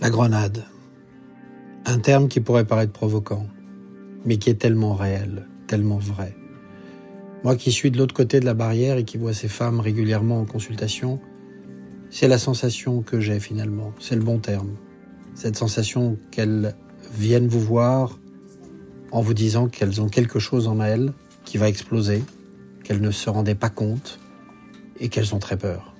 La 0.00 0.08
grenade. 0.08 0.64
Un 1.84 1.98
terme 1.98 2.28
qui 2.28 2.40
pourrait 2.40 2.64
paraître 2.64 2.92
provoquant, 2.92 3.46
mais 4.24 4.38
qui 4.38 4.48
est 4.48 4.54
tellement 4.54 4.94
réel, 4.94 5.46
tellement 5.66 5.98
vrai. 5.98 6.34
Moi 7.44 7.54
qui 7.54 7.70
suis 7.70 7.90
de 7.90 7.98
l'autre 7.98 8.14
côté 8.14 8.40
de 8.40 8.46
la 8.46 8.54
barrière 8.54 8.96
et 8.96 9.04
qui 9.04 9.18
vois 9.18 9.34
ces 9.34 9.46
femmes 9.46 9.78
régulièrement 9.78 10.40
en 10.40 10.46
consultation, 10.46 11.20
c'est 12.08 12.28
la 12.28 12.38
sensation 12.38 13.02
que 13.02 13.20
j'ai 13.20 13.40
finalement, 13.40 13.92
c'est 13.98 14.14
le 14.14 14.22
bon 14.22 14.38
terme. 14.38 14.74
Cette 15.34 15.56
sensation 15.56 16.16
qu'elles 16.30 16.74
viennent 17.12 17.48
vous 17.48 17.60
voir 17.60 18.18
en 19.12 19.20
vous 19.20 19.34
disant 19.34 19.68
qu'elles 19.68 20.00
ont 20.00 20.08
quelque 20.08 20.38
chose 20.38 20.66
en 20.66 20.80
elles 20.80 21.12
qui 21.44 21.58
va 21.58 21.68
exploser, 21.68 22.24
qu'elles 22.84 23.02
ne 23.02 23.10
se 23.10 23.28
rendaient 23.28 23.54
pas 23.54 23.68
compte 23.68 24.18
et 24.98 25.10
qu'elles 25.10 25.34
ont 25.34 25.40
très 25.40 25.58
peur. 25.58 25.94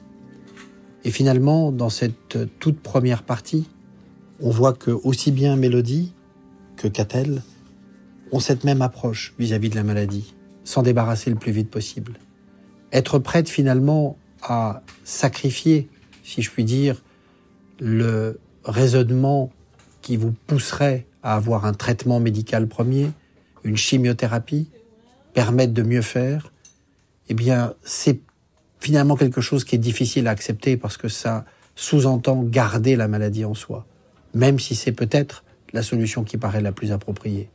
Et 1.05 1.11
finalement, 1.11 1.71
dans 1.71 1.91
cette 1.91 2.59
toute 2.59 2.81
première 2.81 3.25
partie, 3.25 3.69
on 4.43 4.51
voit 4.51 4.73
que 4.73 4.91
aussi 4.91 5.33
bien 5.33 5.57
Mélodie 5.57 6.13
que 6.77 6.89
Catel 6.89 7.43
ont 8.33 8.41
cette 8.41 8.65
même 8.65 8.83
approche 8.83 9.35
vis-à-vis 9.39 9.69
de 9.69 9.77
la 9.77 9.83
maladie, 9.83 10.35
s'en 10.65 10.83
débarrasser 10.83 11.31
le 11.31 11.37
plus 11.37 11.53
vite 11.53 11.71
possible. 11.71 12.15
Être 12.93 13.19
prête 13.19 13.49
finalement 13.49 14.17
à 14.43 14.83
sacrifier, 15.05 15.89
si 16.23 16.43
je 16.43 16.51
puis 16.51 16.65
dire, 16.65 17.03
le 17.81 18.41
raisonnement 18.65 19.51
qui 20.01 20.17
vous 20.17 20.33
pousserait 20.47 21.07
à 21.23 21.35
avoir 21.35 21.67
un 21.67 21.75
traitement 21.75 22.21
médical 22.21 22.67
premier, 22.67 23.11
une 23.65 23.77
chimiothérapie, 23.77 24.71
permettre 25.35 25.75
de 25.75 25.83
mieux 25.83 26.03
faire, 26.03 26.53
eh 27.29 27.35
bien, 27.35 27.75
c'est 27.85 28.21
finalement 28.81 29.17
quelque 29.17 29.41
chose 29.41 29.65
qui 29.65 29.75
est 29.75 29.79
difficile 29.79 30.27
à 30.27 30.31
accepter 30.31 30.77
parce 30.77 30.97
que 30.97 31.09
ça 31.09 31.45
sous-entend 31.77 32.43
garder 32.43 32.97
la 32.97 33.07
maladie 33.07 33.45
en 33.45 33.55
soi 33.55 33.87
même 34.35 34.59
si 34.59 34.75
c'est 34.75 34.93
peut-être 34.93 35.45
la 35.73 35.83
solution 35.83 36.25
qui 36.25 36.37
paraît 36.37 36.61
la 36.61 36.73
plus 36.73 36.93
appropriée. 36.93 37.49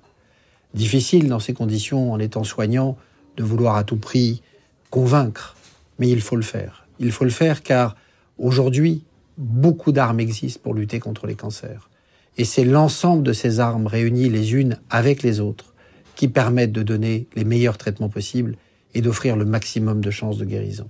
Difficile 0.74 1.28
dans 1.28 1.40
ces 1.40 1.54
conditions, 1.54 2.12
en 2.12 2.20
étant 2.20 2.44
soignant, 2.44 2.98
de 3.38 3.44
vouloir 3.44 3.76
à 3.76 3.84
tout 3.84 3.98
prix 3.98 4.42
convaincre, 4.90 5.56
mais 6.00 6.10
il 6.10 6.22
faut 6.22 6.36
le 6.36 6.42
faire. 6.42 6.88
Il 7.00 7.12
faut 7.12 7.26
le 7.26 7.30
faire 7.30 7.64
car 7.64 7.96
aujourd'hui, 8.38 9.04
beaucoup 9.38 9.92
d'armes 9.92 10.20
existent 10.20 10.62
pour 10.64 10.74
lutter 10.74 11.00
contre 11.00 11.28
les 11.28 11.36
cancers. 11.36 11.90
Et 12.38 12.46
c'est 12.46 12.66
l'ensemble 12.66 13.24
de 13.24 13.34
ces 13.34 13.60
armes 13.60 13.88
réunies 13.88 14.30
les 14.30 14.54
unes 14.54 14.78
avec 14.90 15.24
les 15.24 15.40
autres 15.40 15.74
qui 16.16 16.28
permettent 16.28 16.72
de 16.72 16.84
donner 16.84 17.28
les 17.36 17.44
meilleurs 17.44 17.78
traitements 17.78 18.10
possibles 18.10 18.58
et 18.94 19.02
d'offrir 19.02 19.36
le 19.36 19.46
maximum 19.46 20.02
de 20.02 20.12
chances 20.12 20.38
de 20.38 20.46
guérison. 20.46 20.90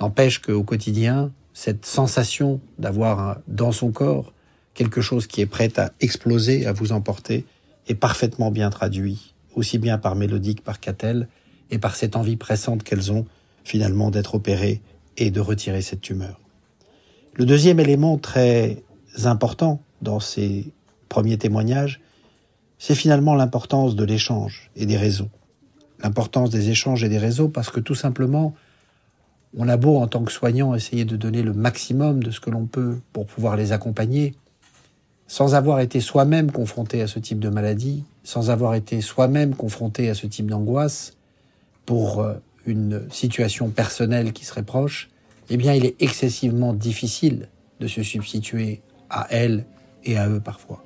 N'empêche 0.00 0.40
qu'au 0.40 0.62
quotidien, 0.62 1.32
cette 1.52 1.84
sensation 1.84 2.60
d'avoir 2.78 3.38
dans 3.48 3.72
son 3.72 3.90
corps 3.90 4.32
quelque 4.78 5.00
chose 5.00 5.26
qui 5.26 5.40
est 5.40 5.46
prêt 5.46 5.72
à 5.76 5.90
exploser, 6.00 6.64
à 6.66 6.72
vous 6.72 6.92
emporter, 6.92 7.44
est 7.88 7.96
parfaitement 7.96 8.52
bien 8.52 8.70
traduit, 8.70 9.34
aussi 9.56 9.76
bien 9.76 9.98
par 9.98 10.14
Mélodie 10.14 10.54
que 10.54 10.62
par 10.62 10.78
Catel, 10.78 11.26
et 11.72 11.78
par 11.78 11.96
cette 11.96 12.14
envie 12.14 12.36
pressante 12.36 12.84
qu'elles 12.84 13.10
ont 13.10 13.26
finalement 13.64 14.12
d'être 14.12 14.36
opérées 14.36 14.80
et 15.16 15.32
de 15.32 15.40
retirer 15.40 15.82
cette 15.82 16.00
tumeur. 16.00 16.38
Le 17.34 17.44
deuxième 17.44 17.80
élément 17.80 18.18
très 18.18 18.84
important 19.24 19.82
dans 20.00 20.20
ces 20.20 20.72
premiers 21.08 21.38
témoignages, 21.38 22.00
c'est 22.78 22.94
finalement 22.94 23.34
l'importance 23.34 23.96
de 23.96 24.04
l'échange 24.04 24.70
et 24.76 24.86
des 24.86 24.96
réseaux. 24.96 25.28
L'importance 26.04 26.50
des 26.50 26.70
échanges 26.70 27.02
et 27.02 27.08
des 27.08 27.18
réseaux 27.18 27.48
parce 27.48 27.70
que 27.70 27.80
tout 27.80 27.96
simplement, 27.96 28.54
on 29.56 29.68
a 29.68 29.76
beau 29.76 29.96
en 29.96 30.06
tant 30.06 30.22
que 30.22 30.30
soignant 30.30 30.76
essayer 30.76 31.04
de 31.04 31.16
donner 31.16 31.42
le 31.42 31.52
maximum 31.52 32.22
de 32.22 32.30
ce 32.30 32.38
que 32.38 32.50
l'on 32.50 32.66
peut 32.66 33.00
pour 33.12 33.26
pouvoir 33.26 33.56
les 33.56 33.72
accompagner, 33.72 34.36
sans 35.28 35.54
avoir 35.54 35.78
été 35.80 36.00
soi-même 36.00 36.50
confronté 36.50 37.02
à 37.02 37.06
ce 37.06 37.18
type 37.18 37.38
de 37.38 37.50
maladie, 37.50 38.02
sans 38.24 38.50
avoir 38.50 38.74
été 38.74 39.02
soi-même 39.02 39.54
confronté 39.54 40.08
à 40.08 40.14
ce 40.14 40.26
type 40.26 40.50
d'angoisse, 40.50 41.12
pour 41.84 42.20
euh, 42.20 42.34
une 42.66 43.02
situation 43.10 43.68
personnelle 43.68 44.32
qui 44.32 44.44
serait 44.46 44.62
proche, 44.62 45.10
eh 45.50 45.56
bien 45.56 45.74
il 45.74 45.84
est 45.84 46.00
excessivement 46.00 46.72
difficile 46.72 47.48
de 47.78 47.86
se 47.86 48.02
substituer 48.02 48.80
à 49.10 49.26
elle 49.30 49.66
et 50.04 50.16
à 50.16 50.28
eux 50.28 50.40
parfois. 50.40 50.82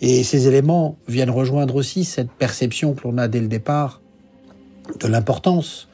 Et 0.00 0.22
ces 0.24 0.46
éléments 0.46 0.96
viennent 1.08 1.30
rejoindre 1.30 1.74
aussi 1.74 2.04
cette 2.04 2.30
perception 2.30 2.94
que 2.94 3.08
l'on 3.08 3.18
a 3.18 3.28
dès 3.28 3.40
le 3.40 3.48
départ 3.48 4.00
de 5.00 5.08
l'importance 5.08 5.88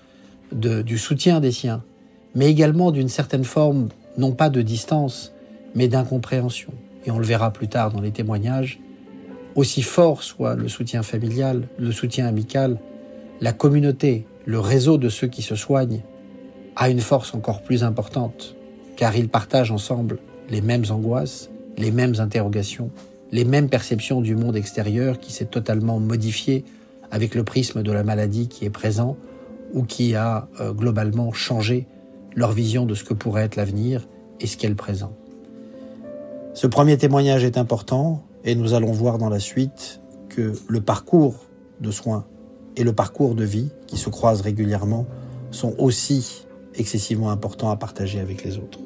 du 0.52 0.98
soutien 0.98 1.40
des 1.40 1.52
siens, 1.52 1.82
mais 2.34 2.50
également 2.50 2.90
d'une 2.90 3.08
certaine 3.08 3.44
forme, 3.44 3.88
non 4.18 4.32
pas 4.32 4.50
de 4.50 4.60
distance, 4.60 5.32
mais 5.74 5.88
d'incompréhension 5.88 6.72
et 7.04 7.10
on 7.10 7.18
le 7.18 7.24
verra 7.24 7.52
plus 7.52 7.68
tard 7.68 7.92
dans 7.92 8.00
les 8.00 8.10
témoignages, 8.10 8.80
aussi 9.54 9.82
fort 9.82 10.22
soit 10.22 10.54
le 10.56 10.68
soutien 10.68 11.02
familial, 11.02 11.68
le 11.78 11.92
soutien 11.92 12.26
amical, 12.26 12.78
la 13.40 13.52
communauté, 13.52 14.26
le 14.46 14.58
réseau 14.60 14.98
de 14.98 15.08
ceux 15.08 15.28
qui 15.28 15.42
se 15.42 15.54
soignent 15.54 16.02
a 16.76 16.88
une 16.90 17.00
force 17.00 17.34
encore 17.34 17.62
plus 17.62 17.84
importante, 17.84 18.56
car 18.96 19.16
ils 19.16 19.28
partagent 19.28 19.70
ensemble 19.70 20.18
les 20.50 20.60
mêmes 20.60 20.84
angoisses, 20.90 21.50
les 21.78 21.90
mêmes 21.90 22.14
interrogations, 22.18 22.90
les 23.32 23.44
mêmes 23.44 23.68
perceptions 23.68 24.20
du 24.20 24.36
monde 24.36 24.56
extérieur 24.56 25.18
qui 25.18 25.32
s'est 25.32 25.46
totalement 25.46 25.98
modifié 25.98 26.64
avec 27.10 27.34
le 27.34 27.44
prisme 27.44 27.82
de 27.82 27.92
la 27.92 28.02
maladie 28.02 28.48
qui 28.48 28.64
est 28.64 28.70
présent 28.70 29.16
ou 29.72 29.84
qui 29.84 30.14
a 30.14 30.48
euh, 30.60 30.72
globalement 30.72 31.32
changé 31.32 31.86
leur 32.34 32.52
vision 32.52 32.86
de 32.86 32.94
ce 32.94 33.04
que 33.04 33.14
pourrait 33.14 33.42
être 33.42 33.56
l'avenir 33.56 34.06
et 34.40 34.46
ce 34.46 34.56
qu'est 34.56 34.68
le 34.68 34.74
présent. 34.74 35.16
Ce 36.54 36.68
premier 36.68 36.96
témoignage 36.96 37.42
est 37.42 37.58
important 37.58 38.22
et 38.44 38.54
nous 38.54 38.74
allons 38.74 38.92
voir 38.92 39.18
dans 39.18 39.28
la 39.28 39.40
suite 39.40 40.00
que 40.28 40.52
le 40.68 40.80
parcours 40.80 41.46
de 41.80 41.90
soins 41.90 42.26
et 42.76 42.84
le 42.84 42.92
parcours 42.92 43.34
de 43.34 43.42
vie 43.42 43.70
qui 43.88 43.96
se 43.96 44.08
croisent 44.08 44.42
régulièrement 44.42 45.04
sont 45.50 45.74
aussi 45.78 46.46
excessivement 46.76 47.30
importants 47.30 47.70
à 47.70 47.76
partager 47.76 48.20
avec 48.20 48.44
les 48.44 48.56
autres. 48.56 48.78